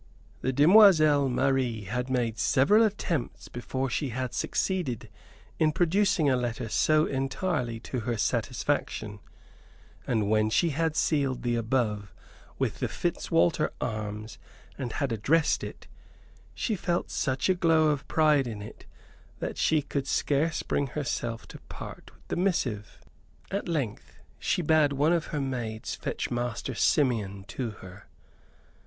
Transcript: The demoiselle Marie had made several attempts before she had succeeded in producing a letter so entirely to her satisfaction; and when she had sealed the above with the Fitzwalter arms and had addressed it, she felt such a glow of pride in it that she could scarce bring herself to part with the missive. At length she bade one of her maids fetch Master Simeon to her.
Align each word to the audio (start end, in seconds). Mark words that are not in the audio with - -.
The 0.41 0.51
demoiselle 0.51 1.29
Marie 1.29 1.83
had 1.83 2.09
made 2.09 2.39
several 2.39 2.81
attempts 2.83 3.47
before 3.47 3.87
she 3.87 4.09
had 4.09 4.33
succeeded 4.33 5.09
in 5.59 5.71
producing 5.71 6.27
a 6.27 6.35
letter 6.35 6.69
so 6.69 7.05
entirely 7.05 7.79
to 7.81 7.99
her 7.99 8.17
satisfaction; 8.17 9.19
and 10.07 10.27
when 10.27 10.49
she 10.49 10.69
had 10.69 10.95
sealed 10.95 11.43
the 11.43 11.55
above 11.55 12.11
with 12.57 12.79
the 12.79 12.87
Fitzwalter 12.87 13.69
arms 13.79 14.39
and 14.75 14.93
had 14.93 15.11
addressed 15.11 15.63
it, 15.63 15.85
she 16.55 16.75
felt 16.75 17.11
such 17.11 17.47
a 17.47 17.53
glow 17.53 17.89
of 17.89 18.07
pride 18.07 18.47
in 18.47 18.59
it 18.63 18.87
that 19.37 19.55
she 19.59 19.83
could 19.83 20.07
scarce 20.07 20.63
bring 20.63 20.87
herself 20.87 21.47
to 21.49 21.59
part 21.69 22.09
with 22.15 22.27
the 22.29 22.35
missive. 22.35 22.99
At 23.51 23.69
length 23.69 24.17
she 24.39 24.63
bade 24.63 24.93
one 24.93 25.13
of 25.13 25.27
her 25.27 25.39
maids 25.41 25.93
fetch 25.93 26.31
Master 26.31 26.73
Simeon 26.73 27.43
to 27.49 27.69
her. 27.85 28.07